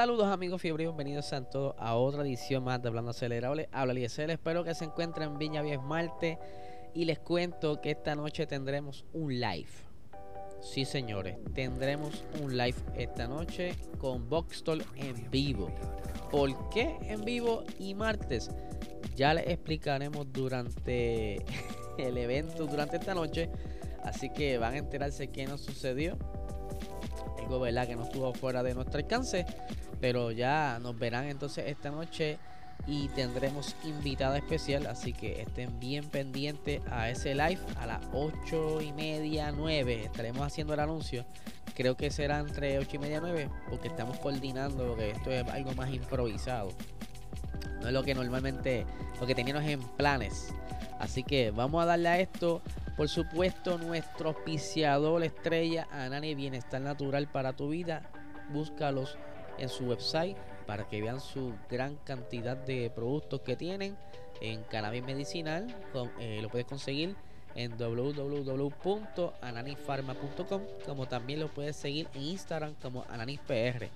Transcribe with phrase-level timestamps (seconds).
[0.00, 3.68] Saludos amigos fiebre, bienvenidos a todos a otra edición más de Hablando Acelerable.
[3.70, 6.38] Habla Liesel, espero que se encuentren en Viña Vía Marte
[6.94, 9.68] y les cuento que esta noche tendremos un live.
[10.62, 15.70] Sí señores, tendremos un live esta noche con Boxstall en vivo.
[16.30, 18.50] ¿Por qué en vivo y martes?
[19.16, 21.44] Ya les explicaremos durante
[21.98, 23.50] el evento, durante esta noche.
[24.02, 26.16] Así que van a enterarse qué nos sucedió
[27.50, 29.44] algo verdad que no estuvo fuera de nuestro alcance
[30.00, 32.38] pero ya nos verán entonces esta noche
[32.86, 38.80] y tendremos invitada especial así que estén bien pendientes a ese live a las 8
[38.80, 41.24] y media 9 estaremos haciendo el anuncio.
[41.74, 45.72] Creo que será entre 8 y media 9 porque estamos coordinando porque esto es algo
[45.74, 46.70] más improvisado.
[47.80, 48.86] No es lo que normalmente
[49.20, 50.52] lo que teníamos en planes.
[50.98, 52.60] Así que vamos a darle a esto.
[52.96, 58.02] Por supuesto, nuestro auspiciador estrella, Anani Bienestar Natural para tu vida.
[58.52, 59.16] Búscalos
[59.60, 63.96] en su website para que vean su gran cantidad de productos que tienen
[64.40, 65.72] en cannabis medicinal.
[66.18, 67.14] Eh, lo puedes conseguir
[67.54, 73.90] en www.ananifarma.com como también lo puedes seguir en Instagram como AnanisPR.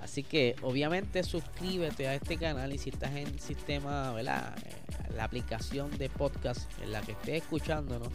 [0.00, 4.56] Así que obviamente suscríbete a este canal y si estás en sistema, ¿verdad?
[4.64, 8.08] Eh, la aplicación de podcast en la que estés escuchándonos,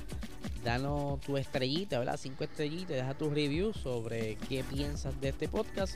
[0.64, 2.18] danos tu estrellita, ¿verdad?
[2.18, 5.96] Cinco estrellitas, deja tu review sobre qué piensas de este podcast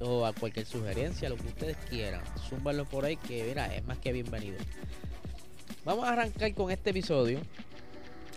[0.00, 2.22] o a cualquier sugerencia, lo que ustedes quieran.
[2.48, 4.58] Zúmbalo por ahí que, mira, es más que bienvenido.
[5.84, 7.40] Vamos a arrancar con este episodio.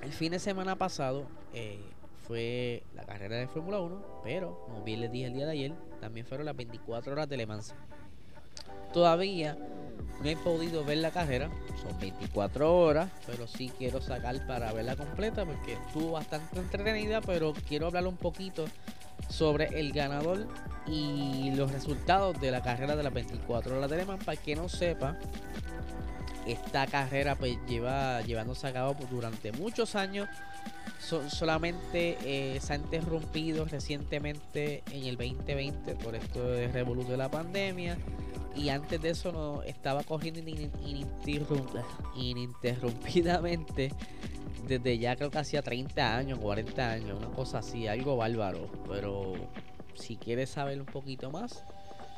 [0.02, 1.80] El fin de semana pasado eh,
[2.28, 5.74] fue la carrera de Fórmula 1, pero como bien les dije el día de ayer,
[6.00, 7.74] también fueron las 24 horas de Le Mans.
[8.94, 9.58] Todavía
[10.22, 11.50] no he podido ver la carrera,
[11.82, 17.54] son 24 horas, pero sí quiero sacar para verla completa porque estuvo bastante entretenida, pero
[17.68, 18.66] quiero hablar un poquito
[19.30, 20.48] sobre el ganador
[20.86, 24.24] y los resultados de la carrera de las 24 horas de Le Mans.
[24.24, 25.18] Para que no sepa,
[26.46, 30.28] esta carrera pues lleva llevándose a cabo durante muchos años.
[31.00, 37.30] solamente eh, se ha interrumpido recientemente en el 2020 por esto de revolución de la
[37.30, 37.98] pandemia
[38.56, 40.42] y antes de eso no estaba corriendo
[42.16, 43.92] ininterrumpidamente
[44.68, 48.70] desde ya creo que hacía 30 años, 40 años, una cosa así, algo bárbaro.
[48.88, 49.34] Pero
[49.96, 51.64] si quieres saber un poquito más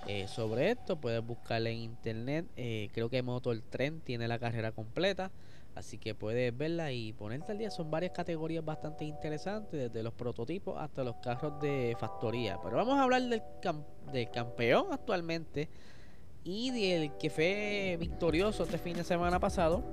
[0.08, 2.46] eh, sobre esto, puedes buscarle en internet.
[2.56, 5.32] Eh, creo que Motor Trend tiene la carrera completa.
[5.76, 7.70] Así que puedes verla y ponerte al día.
[7.70, 12.58] Son varias categorías bastante interesantes, desde los prototipos hasta los carros de factoría.
[12.64, 13.42] Pero vamos a hablar del,
[14.14, 15.68] del campeón actualmente
[16.46, 19.84] y del que fue victorioso este fin de semana pasado.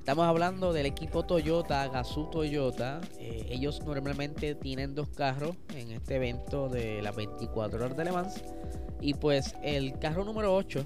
[0.00, 3.00] Estamos hablando del equipo Toyota, Gazoo Toyota.
[3.18, 8.10] Eh, ellos normalmente tienen dos carros en este evento de las 24 horas de Le
[8.10, 8.42] Mans.
[9.00, 10.84] Y pues el carro número 8,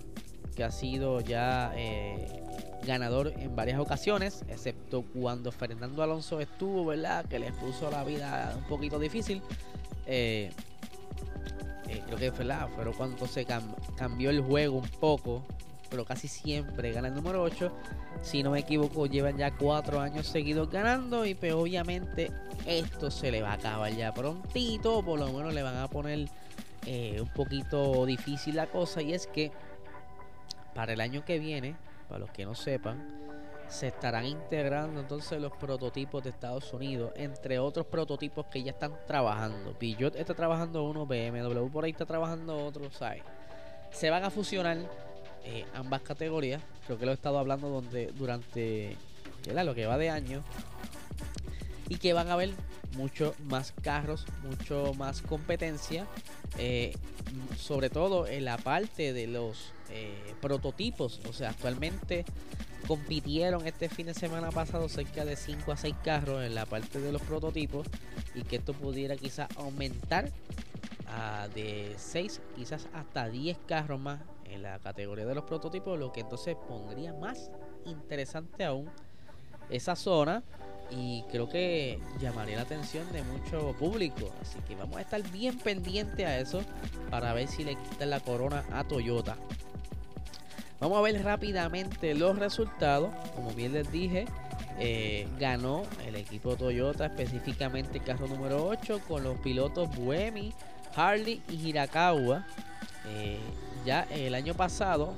[0.56, 2.42] que ha sido ya eh,
[2.84, 7.24] ganador en varias ocasiones, excepto cuando Fernando Alonso estuvo, ¿verdad?
[7.24, 9.40] Que les puso la vida un poquito difícil.
[10.06, 10.50] Eh,
[11.88, 13.46] eh, creo que fue la, pero cuando se
[13.96, 15.44] cambió el juego un poco,
[15.94, 17.70] pero casi siempre gana el número 8.
[18.20, 22.32] Si no me equivoco, llevan ya 4 años seguidos ganando y pues obviamente
[22.66, 26.28] esto se le va a acabar ya prontito, por lo menos le van a poner
[26.84, 29.52] eh, un poquito difícil la cosa y es que
[30.74, 31.76] para el año que viene,
[32.08, 33.06] para los que no sepan,
[33.68, 38.94] se estarán integrando entonces los prototipos de Estados Unidos, entre otros prototipos que ya están
[39.06, 39.78] trabajando.
[39.78, 43.22] Peugeot está trabajando uno, BMW por ahí está trabajando otro, ¿sabes?
[43.92, 44.78] Se van a fusionar
[45.44, 48.96] eh, ambas categorías, creo que lo he estado hablando donde, durante
[49.52, 50.42] lo que va de año,
[51.88, 52.52] y que van a haber
[52.96, 56.06] mucho más carros, mucho más competencia,
[56.58, 56.96] eh,
[57.56, 61.20] sobre todo en la parte de los eh, prototipos.
[61.28, 62.24] O sea, actualmente
[62.86, 67.00] compitieron este fin de semana pasado cerca de 5 a 6 carros en la parte
[67.00, 67.86] de los prototipos
[68.34, 70.30] y que esto pudiera quizás aumentar
[71.14, 76.12] a de 6 quizás hasta 10 carros más en la categoría de los prototipos lo
[76.12, 77.50] que entonces pondría más
[77.84, 78.90] interesante aún
[79.70, 80.42] esa zona
[80.90, 84.30] y creo que llamaría la atención de mucho público.
[84.40, 86.62] Así que vamos a estar bien pendiente a eso
[87.10, 89.36] para ver si le quitan la corona a Toyota.
[90.80, 93.14] Vamos a ver rápidamente los resultados.
[93.34, 94.26] Como bien les dije,
[94.78, 100.52] eh, ganó el equipo Toyota, específicamente el carro número 8, con los pilotos Buemi,
[100.94, 102.46] Harley y Hirakawa.
[103.08, 103.38] Eh,
[103.84, 105.14] ya el año pasado,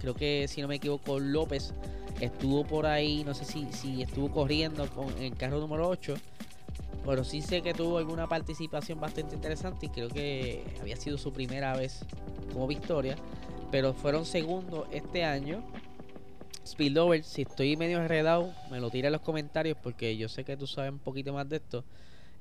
[0.00, 1.74] creo que si no me equivoco, López
[2.20, 6.14] estuvo por ahí, no sé si, si estuvo corriendo con el carro número 8,
[7.04, 11.32] pero sí sé que tuvo alguna participación bastante interesante y creo que había sido su
[11.32, 12.00] primera vez
[12.52, 13.16] como victoria,
[13.70, 15.62] pero fueron segundos este año.
[16.66, 20.56] Spillover, si estoy medio enredado, me lo tira en los comentarios porque yo sé que
[20.56, 21.84] tú sabes un poquito más de esto.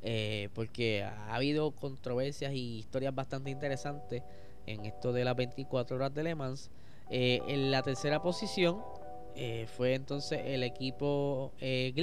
[0.04, 4.24] Eh, porque ha habido controversias y historias bastante interesantes
[4.66, 6.70] en esto de las 24 horas de Le Mans.
[7.10, 8.82] Eh, en la tercera posición
[9.40, 11.94] eh, fue entonces el equipo eh,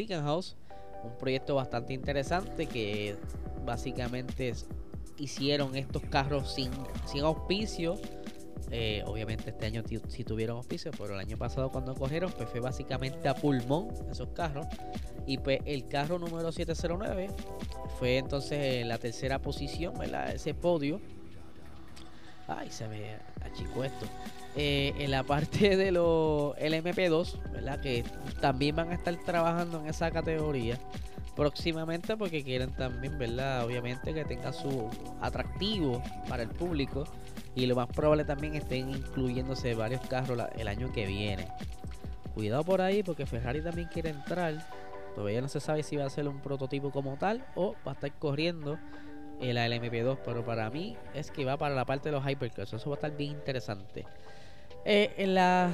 [1.03, 3.17] un proyecto bastante interesante que
[3.65, 4.55] básicamente
[5.19, 6.71] hicieron estos carros sin,
[7.07, 7.97] sin auspicio.
[8.71, 12.61] Eh, obviamente este año sí tuvieron auspicio, pero el año pasado cuando cogieron pues fue
[12.61, 14.67] básicamente a pulmón esos carros.
[15.27, 17.31] Y pues el carro número 709
[17.99, 20.33] fue entonces en la tercera posición, ¿verdad?
[20.33, 21.01] Ese podio.
[22.47, 24.07] Ay, se me achicó esto.
[24.57, 27.81] Eh, en la parte de los LMP2, ¿verdad?
[27.81, 28.05] Que
[28.41, 30.79] también van a estar trabajando en esa categoría
[31.35, 33.65] próximamente porque quieren también, ¿verdad?
[33.65, 34.89] Obviamente que tenga su
[35.21, 37.05] atractivo para el público
[37.55, 41.49] y lo más probable también estén incluyéndose varios carros el año que viene.
[42.35, 44.55] Cuidado por ahí porque Ferrari también quiere entrar.
[45.15, 47.95] Todavía no se sabe si va a ser un prototipo como tal o va a
[47.95, 48.79] estar corriendo
[49.41, 52.73] en la LMP2, pero para mí es que va para la parte de los hypercars.
[52.73, 54.05] Eso va a estar bien interesante.
[54.85, 55.71] Eh, en, la,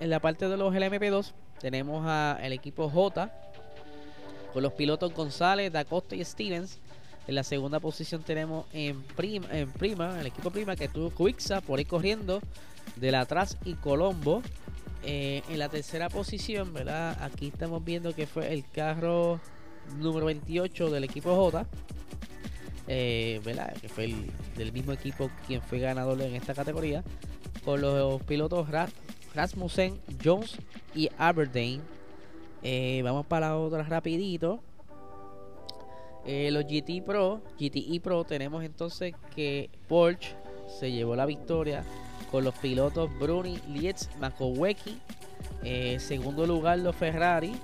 [0.00, 3.30] en la parte de los LMP2 tenemos al equipo J
[4.52, 6.78] con los pilotos González, Dacosta y Stevens.
[7.26, 11.60] En la segunda posición tenemos en Prima, en Prima el equipo Prima que tuvo Quixa
[11.60, 12.40] por ahí corriendo
[12.96, 14.42] de la atrás y Colombo.
[15.06, 17.22] Eh, en la tercera posición, ¿verdad?
[17.22, 19.38] Aquí estamos viendo que fue el carro
[19.98, 21.66] número 28 del equipo J.
[22.88, 23.74] Eh, ¿verdad?
[23.74, 27.04] Que fue el, del mismo equipo quien fue ganador en esta categoría
[27.64, 28.66] con los pilotos
[29.34, 30.56] Rasmussen, Jones
[30.94, 31.82] y Aberdeen.
[32.62, 34.60] Eh, vamos para la otra rapidito.
[36.26, 40.34] Los GT Pro, GTE Pro, tenemos entonces que Porsche
[40.80, 41.84] se llevó la victoria
[42.34, 44.98] con los pilotos Bruni, Lietz, Makoweki.
[45.62, 47.54] Eh, segundo lugar los Ferrari.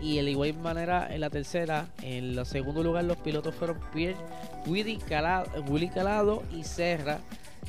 [0.00, 4.16] Y de igual manera en la tercera, en el segundo lugar los pilotos fueron Pierre,
[4.64, 7.18] Willy Calado, Willy Calado y Serra.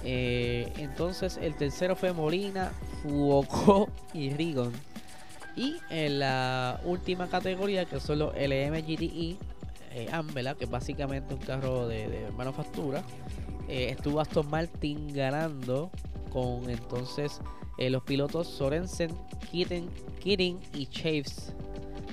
[0.03, 2.71] Eh, entonces el tercero fue Molina,
[3.01, 4.71] Fuoco y Rigon.
[5.55, 9.37] Y en la última categoría, que son los LMGTE
[9.95, 13.01] eh, Ambela, que es básicamente un carro de, manufactura,
[13.67, 15.89] eh, estuvo Aston Martin ganando
[16.31, 17.41] con entonces
[17.77, 19.11] eh, los pilotos Sorensen,
[19.51, 19.89] Kitten,
[20.19, 21.53] Kirin y Chaves.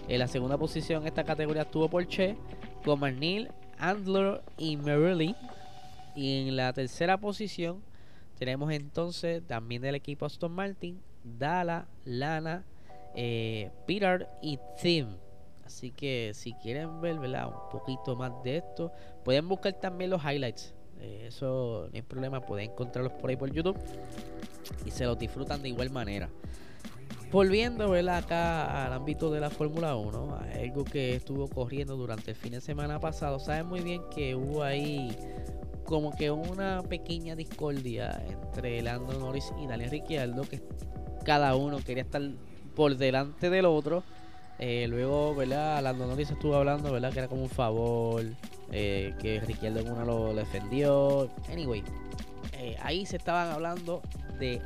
[0.09, 2.37] En la segunda posición esta categoría estuvo Porsche
[2.85, 5.35] con Marnil, Andler y Merrily.
[6.15, 7.83] Y en la tercera posición
[8.39, 12.65] tenemos entonces también del equipo Aston Martin, Dala, Lana,
[13.15, 15.17] eh, Peter y Tim.
[15.65, 18.91] Así que si quieren ver un poquito más de esto,
[19.23, 20.75] pueden buscar también los highlights.
[21.01, 23.77] Eh, eso no hay problema, pueden encontrarlos por ahí por YouTube
[24.85, 26.29] y se los disfrutan de igual manera.
[27.31, 32.53] Volviendo acá al ámbito de la Fórmula 1, algo que estuvo corriendo durante el fin
[32.53, 35.15] de semana pasado, saben muy bien que hubo ahí
[35.85, 40.63] como que una pequeña discordia entre Lando Norris y Daniel Ricciardo, que
[41.25, 42.23] cada uno quería estar
[42.75, 44.05] por delante del otro.
[44.59, 45.83] Eh, luego, ¿verdad?
[45.83, 47.13] Lando Norris estuvo hablando, ¿verdad?
[47.13, 48.23] Que era como un favor,
[48.73, 49.41] eh, que
[49.91, 51.31] una lo defendió.
[51.53, 51.83] Anyway,
[52.53, 54.03] eh, ahí se estaban hablando
[54.39, 54.61] de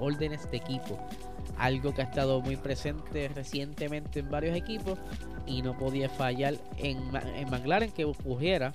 [0.00, 0.98] órdenes de equipo
[1.58, 4.98] algo que ha estado muy presente recientemente en varios equipos
[5.46, 8.74] y no podía fallar en, en McLaren que ocurriera.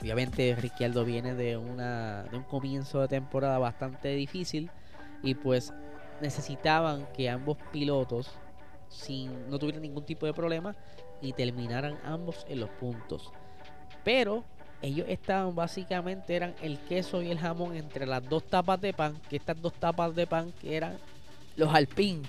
[0.00, 4.70] Obviamente Ricciardo viene de, una, de un comienzo de temporada bastante difícil
[5.22, 5.72] y pues
[6.20, 8.30] necesitaban que ambos pilotos
[8.88, 10.74] sin, no tuvieran ningún tipo de problema
[11.20, 13.32] y terminaran ambos en los puntos.
[14.04, 14.44] Pero
[14.80, 19.20] ellos estaban básicamente eran el queso y el jamón entre las dos tapas de pan,
[19.28, 20.98] que estas dos tapas de pan que eran
[21.56, 22.22] los Alpine,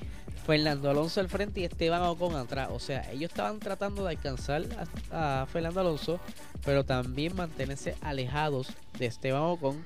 [0.46, 2.70] Fernando Alonso al frente y Esteban Ocon atrás.
[2.72, 4.64] O sea, ellos estaban tratando de alcanzar
[5.12, 6.20] a, Fernando Alonso,
[6.66, 9.86] pero también mantenerse alejados de Esteban Ocon.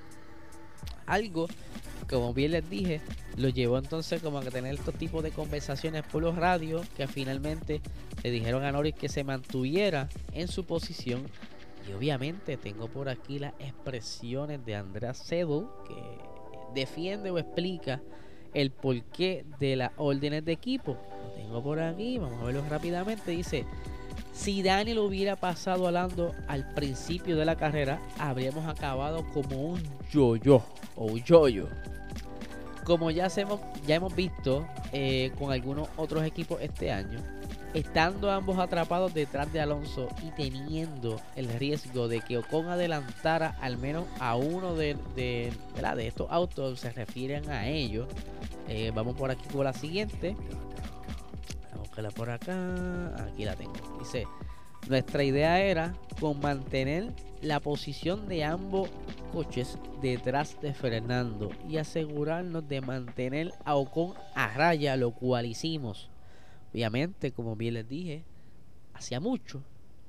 [1.05, 1.47] Algo
[2.09, 3.01] como bien les dije,
[3.37, 7.81] lo llevó entonces como a tener estos tipos de conversaciones por los radios que finalmente
[8.23, 11.23] le dijeron a Norris que se mantuviera en su posición.
[11.87, 15.95] Y obviamente tengo por aquí las expresiones de Andrea Sedu que
[16.73, 18.01] defiende o explica
[18.53, 20.97] el porqué de las órdenes de equipo.
[21.23, 23.31] Lo tengo por aquí, vamos a verlo rápidamente.
[23.31, 23.65] Dice,
[24.33, 30.63] si Daniel hubiera pasado hablando al principio de la carrera, habríamos acabado como un yo-yo
[30.95, 31.67] o un yo-yo.
[32.83, 37.19] Como ya, hemos, ya hemos visto eh, con algunos otros equipos este año,
[37.73, 43.77] estando ambos atrapados detrás de Alonso y teniendo el riesgo de que Ocon adelantara al
[43.77, 45.53] menos a uno de, de,
[45.95, 48.07] de estos autos, se refieren a ellos.
[48.67, 50.35] Eh, vamos por aquí con la siguiente.
[52.15, 53.15] Por acá.
[53.23, 53.73] Aquí la tengo.
[53.99, 54.25] Dice,
[54.89, 58.89] nuestra idea era con mantener la posición de ambos
[59.31, 66.09] coches detrás de Fernando y asegurarnos de mantener a Ocon a raya, lo cual hicimos.
[66.73, 68.23] Obviamente, como bien les dije,
[68.93, 69.61] hacía mucho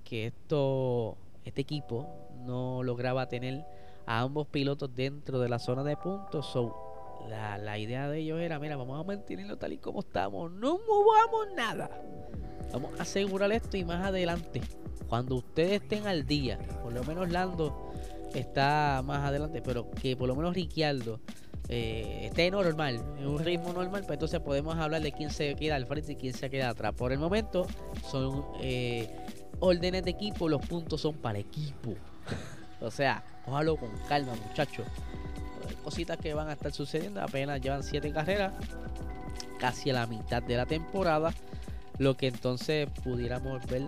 [0.04, 2.08] que esto, este equipo
[2.46, 3.64] no lograba tener
[4.06, 6.46] a ambos pilotos dentro de la zona de puntos.
[6.46, 6.93] So,
[7.28, 10.78] la, la, idea de ellos era, mira, vamos a mantenerlo tal y como estamos, no
[10.86, 11.90] movamos nada.
[12.72, 14.60] Vamos a asegurar esto y más adelante,
[15.08, 17.92] cuando ustedes estén al día, por lo menos Lando
[18.34, 21.20] está más adelante, pero que por lo menos Ricciardo
[21.68, 25.76] eh, esté normal, en un ritmo normal, pues entonces podemos hablar de quién se queda
[25.76, 26.94] al frente y quién se queda atrás.
[26.94, 27.66] Por el momento
[28.10, 29.08] son eh,
[29.60, 31.94] órdenes de equipo, los puntos son para equipo.
[32.80, 34.86] o sea, ojalá con calma, muchachos.
[35.84, 38.54] Cositas que van a estar sucediendo, apenas llevan 7 carreras,
[39.58, 41.32] casi a la mitad de la temporada.
[41.98, 43.82] Lo que entonces pudiéramos ver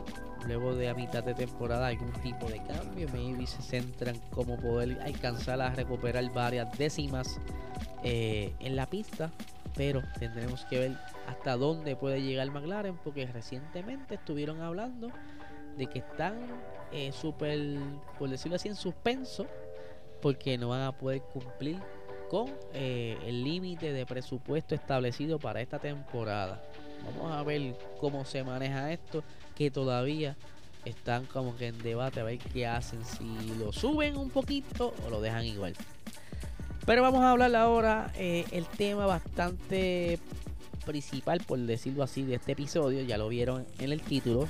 [0.46, 3.08] luego de a mitad de temporada algún tipo de cambio.
[3.12, 7.40] Maybe se centran como poder alcanzar a recuperar varias décimas
[8.02, 9.30] eh, en la pista.
[9.74, 12.96] Pero tendremos que ver hasta dónde puede llegar McLaren.
[13.02, 15.10] Porque recientemente estuvieron hablando
[15.76, 16.34] de que están
[16.92, 17.78] eh, súper,
[18.18, 19.46] por decirlo así, en suspenso.
[20.26, 21.78] Porque no van a poder cumplir
[22.28, 26.64] con eh, el límite de presupuesto establecido para esta temporada.
[27.04, 29.22] Vamos a ver cómo se maneja esto,
[29.54, 30.36] que todavía
[30.84, 35.10] están como que en debate a ver qué hacen, si lo suben un poquito o
[35.10, 35.74] lo dejan igual.
[36.84, 40.18] Pero vamos a hablar ahora eh, el tema bastante
[40.84, 44.48] principal, por decirlo así, de este episodio, ya lo vieron en el título.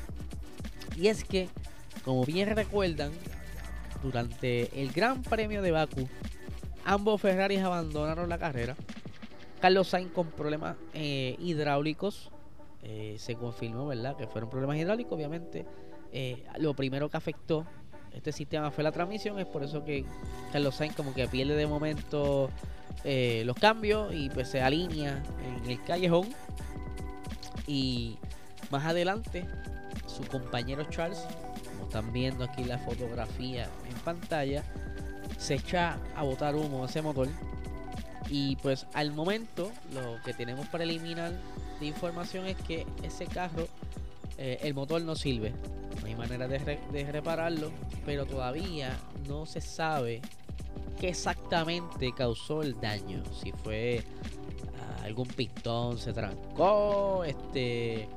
[0.97, 1.51] Y es que,
[2.03, 3.13] como bien recuerdan,
[4.03, 6.09] durante el Gran Premio de Baku,
[6.85, 8.77] ambos Ferraris abandonaron la carrera.
[9.61, 12.31] Carlos Sainz con problemas eh, hidráulicos
[12.83, 14.17] eh, se confirmó, ¿verdad?
[14.17, 15.67] Que fueron problemas hidráulicos, obviamente.
[16.13, 17.67] Eh, lo primero que afectó
[18.13, 20.05] este sistema fue la transmisión, es por eso que
[20.53, 22.51] Carlos Sainz como que pierde de momento
[23.05, 26.29] los cambios y pues se alinea en el callejón.
[27.67, 28.17] Y
[28.71, 29.45] más adelante,
[30.07, 31.25] su compañero Charles,
[31.87, 34.65] están viendo aquí la fotografía en pantalla,
[35.39, 37.29] se echa a botar humo ese motor.
[38.29, 41.33] Y pues al momento, lo que tenemos para eliminar
[41.81, 43.69] de información es que ese carro,
[44.39, 45.53] eh, el motor no sirve.
[46.01, 47.71] No hay manera de, repararlo,
[48.05, 48.97] pero todavía
[49.29, 50.21] no se sabe
[51.01, 53.23] qué exactamente causó el daño.
[53.43, 54.03] Si fue
[54.81, 58.09] ah, algún pistón se trancó, este,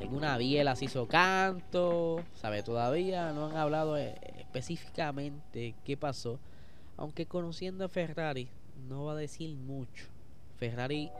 [0.00, 6.38] alguna biela se hizo canto, sabe todavía no han hablado eh, específicamente qué pasó.
[6.96, 8.48] Aunque conociendo a Ferrari
[8.88, 10.06] no va a decir mucho.
[10.56, 11.10] Ferrari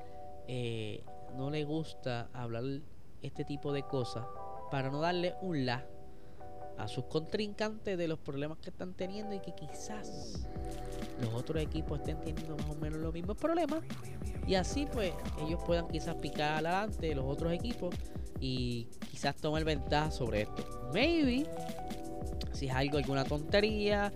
[0.47, 1.02] eh,
[1.37, 2.64] no le gusta hablar
[3.23, 4.25] este tipo de cosas
[4.71, 5.85] para no darle un la
[6.78, 10.44] a sus contrincantes de los problemas que están teniendo y que quizás
[11.21, 13.80] los otros equipos estén teniendo más o menos los mismos problemas
[14.47, 17.94] y así pues ellos puedan quizás picar adelante de los otros equipos
[18.44, 20.90] y quizás tomar ventaja sobre esto.
[20.92, 21.46] Maybe
[22.52, 24.12] si es algo, alguna tontería,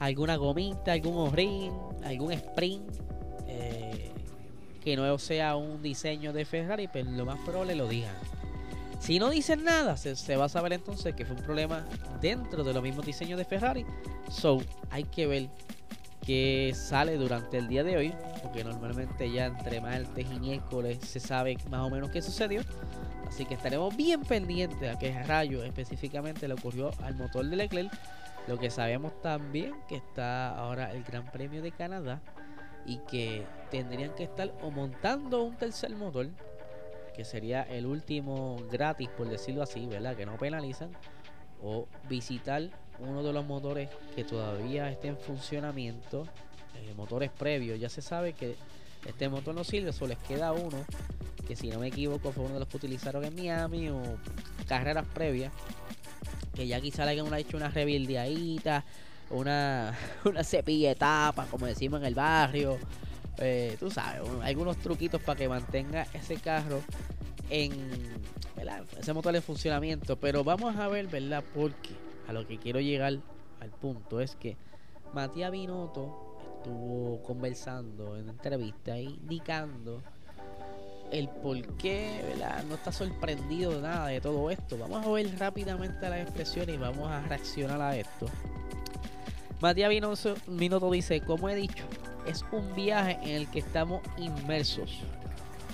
[0.00, 1.72] alguna gomita, algún orrin,
[2.04, 2.90] algún sprint.
[3.46, 4.10] Eh,
[4.82, 8.14] que no sea un diseño de Ferrari, pero pues lo más probable lo digan.
[8.98, 11.86] Si no dicen nada, se, va a saber entonces que fue un problema
[12.20, 13.86] dentro de los mismos diseños de Ferrari.
[14.28, 15.48] So, hay que ver
[16.26, 21.20] qué sale durante el día de hoy, porque normalmente ya entre martes y miércoles se
[21.20, 22.62] sabe más o menos qué sucedió.
[23.28, 27.92] Así que estaremos bien pendientes a qué rayo específicamente le ocurrió al motor de Leclerc.
[28.48, 32.20] Lo que sabemos también que está ahora el Gran Premio de Canadá
[32.86, 36.28] y que tendrían que estar o montando un tercer motor,
[37.14, 40.16] que sería el último gratis, por decirlo así, ¿verdad?
[40.16, 40.90] Que no penalizan,
[41.62, 42.62] o visitar
[42.98, 46.26] uno de los motores que todavía está en funcionamiento,
[46.76, 47.78] eh, motores previos.
[47.78, 48.56] Ya se sabe que
[49.08, 50.84] este motor no sirve, solo les queda uno,
[51.46, 54.02] que si no me equivoco fue uno de los que utilizaron en Miami o
[54.66, 55.52] carreras previas,
[56.54, 58.84] que ya quizá le hayan hecho una rebildeadita,
[59.30, 62.78] una, una cepilla de como decimos en el barrio,
[63.38, 66.82] eh, tú sabes, algunos truquitos para que mantenga ese carro
[67.50, 67.72] en
[68.98, 70.16] ese motor en funcionamiento.
[70.16, 71.44] Pero vamos a ver, ¿verdad?
[71.54, 71.90] Porque
[72.26, 73.18] a lo que quiero llegar
[73.60, 74.56] al punto es que
[75.14, 76.27] Matías Binotto
[76.58, 80.02] estuvo conversando en entrevista indicando
[81.10, 82.64] el por qué ¿verdad?
[82.64, 84.76] no está sorprendido de nada de todo esto.
[84.76, 88.26] Vamos a ver rápidamente las expresiones y vamos a reaccionar a esto.
[89.60, 91.84] Matías Binotto dice, como he dicho,
[92.26, 95.00] es un viaje en el que estamos inmersos.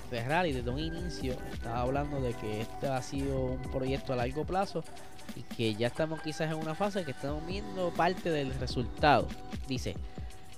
[0.09, 4.45] Ferrari desde un inicio estaba hablando de que este ha sido un proyecto a largo
[4.45, 4.85] plazo
[5.35, 9.27] y que ya estamos quizás en una fase que estamos viendo parte del resultado.
[9.67, 9.97] Dice,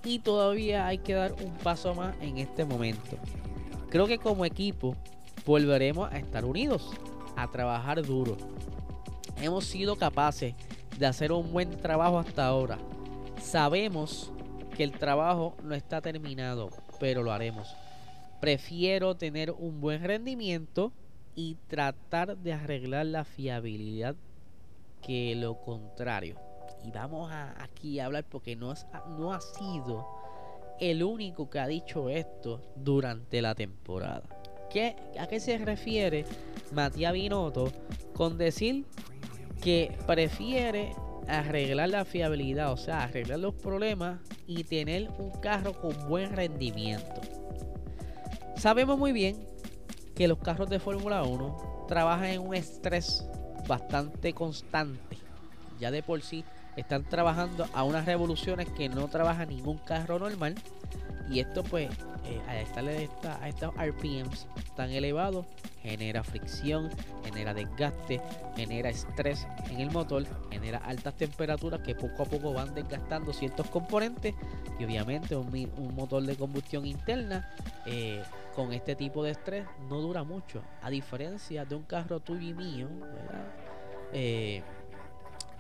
[0.07, 3.17] y todavía hay que dar un paso más en este momento.
[3.91, 4.95] Creo que como equipo
[5.45, 6.89] volveremos a estar unidos,
[7.35, 8.37] a trabajar duro.
[9.43, 10.55] Hemos sido capaces
[10.97, 12.79] de hacer un buen trabajo hasta ahora.
[13.43, 14.31] Sabemos
[14.77, 16.71] que el trabajo no está terminado,
[17.01, 17.75] pero lo haremos.
[18.41, 20.93] Prefiero tener un buen rendimiento
[21.35, 24.15] y tratar de arreglar la fiabilidad
[25.03, 26.46] que lo contrario.
[26.87, 28.73] Y vamos a, aquí a hablar porque no,
[29.19, 30.07] no ha sido
[30.78, 34.23] el único que ha dicho esto durante la temporada.
[34.71, 36.25] ¿Qué, ¿A qué se refiere
[36.73, 37.73] Matías Binotto
[38.14, 38.85] con decir
[39.62, 40.95] que prefiere
[41.26, 47.21] arreglar la fiabilidad, o sea, arreglar los problemas y tener un carro con buen rendimiento.
[48.57, 49.37] Sabemos muy bien
[50.14, 53.28] que los carros de Fórmula 1 trabajan en un estrés
[53.66, 55.19] bastante constante.
[55.78, 56.45] Ya de por sí
[56.76, 60.54] están trabajando a unas revoluciones que no trabaja ningún carro normal.
[61.28, 61.88] Y esto pues,
[62.25, 63.09] eh, al estarle
[63.40, 65.47] a estos RPMs tan elevados,
[65.83, 66.90] genera fricción,
[67.25, 68.21] genera desgaste,
[68.56, 73.68] genera estrés en el motor, genera altas temperaturas que poco a poco van desgastando ciertos
[73.68, 74.35] componentes
[74.78, 77.49] y obviamente un, motor de combustión interna
[77.87, 78.23] eh,
[78.54, 82.54] con este tipo de estrés no dura mucho, a diferencia de un carro tuyo y
[82.54, 83.47] mío, ¿verdad?
[84.12, 84.62] Eh,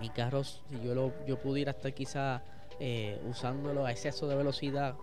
[0.00, 2.42] mi carro, si yo, lo, yo pudiera estar quizá
[2.78, 4.94] eh, usándolo a exceso de velocidad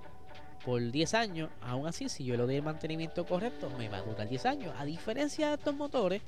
[0.63, 4.01] por 10 años, aún así, si yo le doy el mantenimiento correcto, me va a
[4.01, 4.73] durar 10 años.
[4.77, 6.21] A diferencia de estos motores,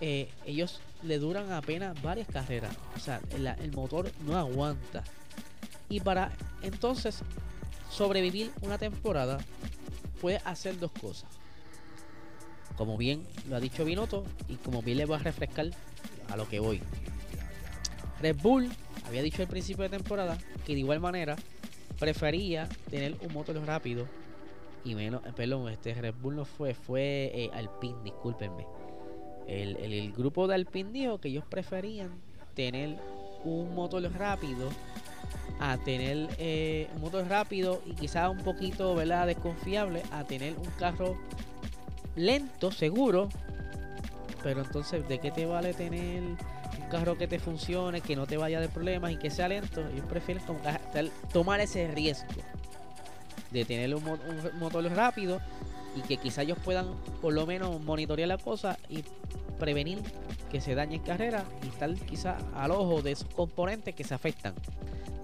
[0.00, 2.76] eh, ellos le duran apenas varias carreras.
[2.94, 5.02] O sea, el, motor no aguanta.
[5.88, 6.30] Y para
[6.62, 7.22] entonces
[7.90, 9.38] sobrevivir una temporada,
[10.20, 11.30] puede hacer dos cosas.
[12.76, 15.70] Como bien lo ha dicho Binotto, y como bien le voy a refrescar
[16.28, 16.82] a lo que voy.
[18.20, 18.70] Red Bull
[19.06, 21.36] había dicho al principio de temporada que de igual manera
[21.98, 24.06] prefería tener un motor rápido
[24.84, 28.66] y menos, perdón, este Red Bull no fue, fue eh, Alpine, discúlpenme.
[29.48, 32.20] El, grupo de Alpine dijo que ellos preferían
[32.54, 32.96] tener
[33.44, 34.68] un motor rápido
[35.60, 39.26] a tener eh, un motor rápido y quizás un poquito ¿verdad?
[39.26, 41.16] desconfiable a tener un carro
[42.14, 43.28] lento, seguro.
[44.42, 46.22] Pero entonces, ¿de qué te vale tener
[46.88, 50.06] carro que te funcione, que no te vaya de problemas y que sea lento, ellos
[50.06, 50.42] prefieren
[51.32, 52.26] tomar ese riesgo
[53.50, 54.04] de tener un,
[54.58, 55.40] motor rápido
[55.94, 56.88] y que quizá ellos puedan
[57.22, 59.04] por lo menos monitorear la cosa y
[59.58, 60.02] prevenir
[60.50, 64.14] que se dañe en carrera y estar quizá al ojo de esos componentes que se
[64.14, 64.54] afectan.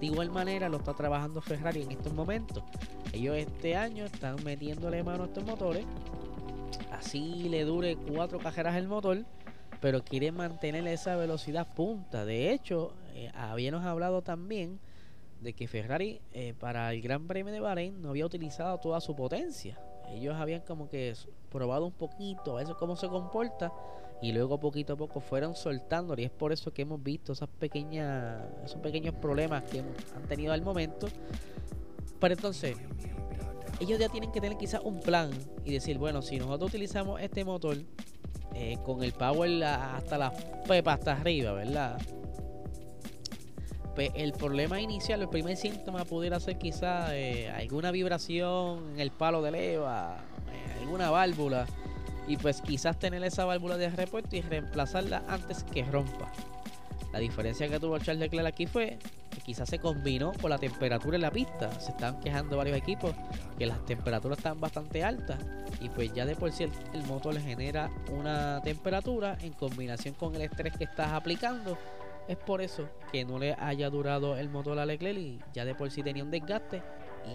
[0.01, 2.65] De igual manera lo está trabajando Ferrari en estos momentos.
[3.13, 5.85] Ellos este año están metiéndole mano a estos motores.
[6.91, 9.25] Así le dure cuatro cajeras el motor
[9.83, 12.25] pero quiere mantener esa velocidad punta.
[12.25, 14.79] De hecho, eh, habíamos hablado también
[15.41, 19.17] de que Ferrari eh, para el Gran Premio de Bahrein no había utilizado toda su
[19.17, 19.77] potencia.
[20.09, 21.15] Ellos habían como que
[21.51, 23.73] probado un poquito a eso cómo se comporta
[24.23, 27.49] y luego poquito a poco fueron soltando y es por eso que hemos visto esas
[27.49, 31.09] pequeñas esos pequeños problemas que han tenido al momento.
[32.21, 32.77] Pero entonces
[33.81, 35.31] ellos ya tienen que tener quizás un plan
[35.65, 37.79] y decir, bueno, si nosotros utilizamos este motor
[38.55, 40.33] eh, con el power hasta la
[40.67, 41.99] pepa hasta arriba, ¿verdad?
[43.95, 49.11] Pues el problema inicial, el primer síntoma pudiera ser quizá eh, alguna vibración en el
[49.11, 50.17] palo de leva,
[50.51, 51.67] eh, alguna válvula,
[52.27, 56.33] y pues quizás tener esa válvula de repuesto y reemplazarla antes que rompa.
[57.13, 58.99] La diferencia que tuvo Charles Leclerc aquí fue
[59.31, 61.71] que quizás se combinó con la temperatura en la pista.
[61.79, 63.15] Se están quejando varios equipos
[63.59, 65.39] que las temperaturas están bastante altas
[65.81, 70.35] y pues ya de por sí el, motor le genera una temperatura en combinación con
[70.35, 71.77] el estrés que estás aplicando.
[72.29, 75.75] Es por eso que no le haya durado el motor a Leclerc y ya de
[75.75, 76.83] por sí tenía un desgaste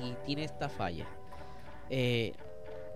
[0.02, 1.06] y tiene esta falla.
[1.90, 2.34] Eh,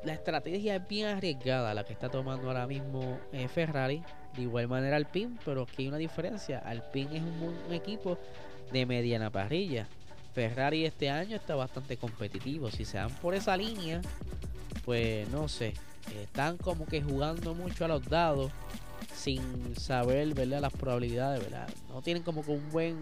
[0.03, 4.01] la estrategia es bien arriesgada la que está tomando ahora mismo eh, Ferrari.
[4.35, 6.59] De igual manera Alpine, pero aquí hay una diferencia.
[6.59, 8.17] Alpine es un, equipo
[8.71, 9.87] de mediana parrilla.
[10.33, 12.71] Ferrari este año está bastante competitivo.
[12.71, 14.01] Si se dan por esa línea,
[14.85, 15.73] pues no sé.
[16.21, 18.51] Están como que jugando mucho a los dados
[19.13, 20.61] sin saber ¿verdad?
[20.61, 21.43] las probabilidades.
[21.43, 21.69] ¿verdad?
[21.89, 22.97] No tienen como que un buen,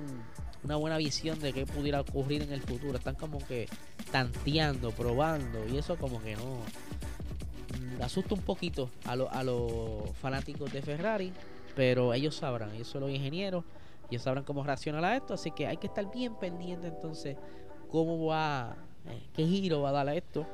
[0.63, 2.97] una buena visión de qué pudiera ocurrir en el futuro.
[2.97, 3.67] Están como que
[4.11, 5.67] tanteando, probando.
[5.71, 6.63] Y eso como que no
[8.03, 11.33] asusta un poquito a, a los fanáticos de Ferrari.
[11.75, 13.63] Pero ellos sabrán, ellos son los ingenieros,
[14.09, 15.33] ellos sabrán cómo reaccionar a esto.
[15.33, 17.37] Así que hay que estar bien pendiente entonces
[17.89, 18.75] cómo va,
[19.07, 20.45] eh, qué giro va a dar a esto.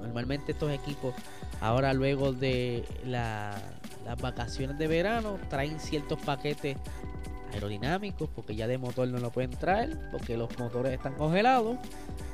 [0.00, 1.14] Normalmente estos equipos,
[1.60, 3.60] ahora luego de las
[4.20, 6.76] vacaciones de verano, traen ciertos paquetes
[7.52, 11.76] aerodinámicos, porque ya de motor no lo pueden traer, porque los motores están congelados.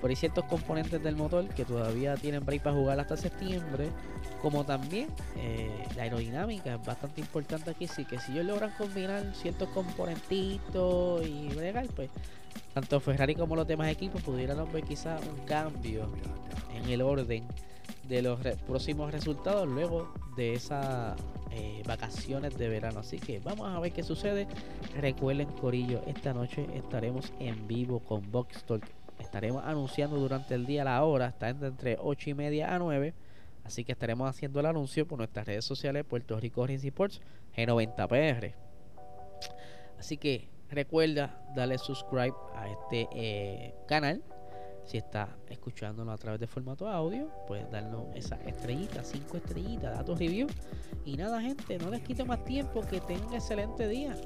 [0.00, 3.88] Pero hay ciertos componentes del motor que todavía tienen break para jugar hasta septiembre.
[4.42, 7.87] Como también eh, la aerodinámica es bastante importante aquí.
[7.88, 12.11] Sí que si ellos logran combinar ciertos componentitos y bregar, pues
[12.74, 16.09] tanto Ferrari como los demás equipos pudieran ver quizás un cambio
[16.74, 17.44] en el orden
[18.09, 21.16] de los próximos resultados luego de esas
[21.56, 23.00] eh, vacaciones de verano.
[23.00, 24.46] Así que vamos a ver qué sucede.
[25.00, 28.84] Recuerden, Corillo, esta noche estaremos en vivo con Box Talk.
[29.18, 33.14] Estaremos anunciando durante el día la hora, está entre 8 y media a 9.
[33.64, 37.20] Así que estaremos haciendo el anuncio por nuestras redes sociales Puerto Rico Racing Sports
[37.56, 38.52] G90PR.
[39.98, 44.22] Así que recuerda darle subscribe a este eh, canal
[44.87, 50.18] si está escuchándonos a través de formato audio, pues darnos esa estrellita, cinco estrellitas, datos
[50.18, 50.46] review.
[51.05, 54.16] Y nada, gente, no les quito más tiempo, que tengan excelente día.